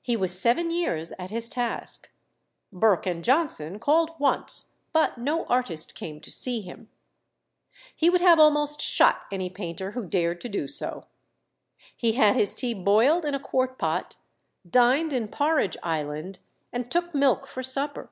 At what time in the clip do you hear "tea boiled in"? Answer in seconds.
12.54-13.34